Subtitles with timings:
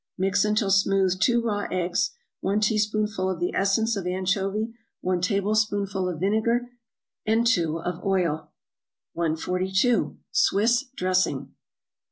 [0.11, 2.09] = Mix until smooth two raw eggs,
[2.39, 6.71] one teaspoonful of the essence of anchovy, one tablespoonful of vinegar,
[7.23, 8.49] and two of oil.
[9.13, 10.17] 142.
[10.31, 11.53] =Swiss Dressing.